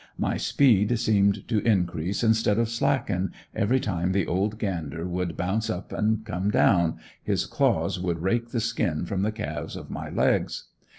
[0.17, 5.69] My speed seemed to increase instead of slacken, every time the old gander would bounce
[5.69, 10.09] up and come down, his claws would rake the skin from the calves of my
[10.09, 10.69] legs.